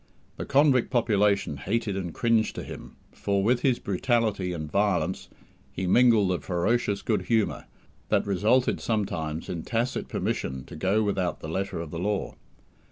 [0.37, 5.29] The convict population hated and cringed to him, for, with his brutality, and violence,
[5.71, 7.65] he mingled a ferocious good humour,
[8.09, 12.33] that resulted sometimes in tacit permission to go without the letter of the law.